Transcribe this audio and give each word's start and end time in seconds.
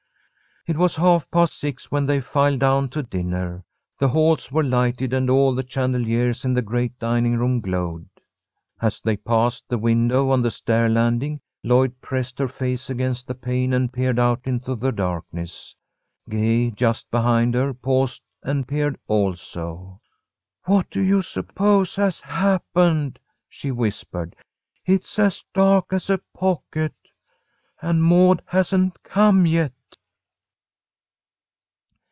It 0.67 0.77
was 0.77 0.95
half 0.95 1.29
past 1.31 1.55
six 1.57 1.89
when 1.89 2.05
they 2.05 2.21
filed 2.21 2.59
down 2.59 2.89
to 2.89 3.01
dinner. 3.01 3.63
The 3.97 4.09
halls 4.09 4.51
were 4.51 4.61
lighted, 4.63 5.11
and 5.11 5.27
all 5.27 5.55
the 5.55 5.65
chandeliers 5.67 6.45
in 6.45 6.53
the 6.53 6.61
great 6.61 6.99
dining 6.99 7.35
room 7.35 7.61
glowed. 7.61 8.07
As 8.79 9.01
they 9.01 9.17
passed 9.17 9.63
the 9.69 9.79
window 9.79 10.29
on 10.29 10.43
the 10.43 10.51
stair 10.51 10.87
landing, 10.87 11.41
Lloyd 11.63 11.99
pressed 11.99 12.37
her 12.37 12.47
face 12.47 12.91
against 12.91 13.25
the 13.25 13.33
pane 13.33 13.73
and 13.73 13.91
peered 13.91 14.19
out 14.19 14.41
into 14.43 14.75
the 14.75 14.91
darkness. 14.91 15.75
Gay, 16.29 16.69
just 16.69 17.09
behind 17.09 17.55
her, 17.55 17.73
paused 17.73 18.21
and 18.43 18.67
peered 18.67 18.99
also. 19.07 19.99
"What 20.65 20.91
do 20.91 21.01
you 21.01 21.23
suppose 21.23 21.95
has 21.95 22.21
happened?" 22.21 23.17
she 23.49 23.71
whispered. 23.71 24.35
"It's 24.85 25.17
as 25.17 25.43
dark 25.55 25.85
as 25.91 26.07
a 26.11 26.19
pocket, 26.35 26.93
and 27.81 28.03
Maud 28.03 28.43
hasn't 28.45 29.01
come 29.01 29.47
yet." 29.47 29.71